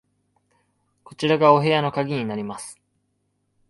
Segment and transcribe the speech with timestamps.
[1.03, 2.81] こちらがお部屋の鍵になります。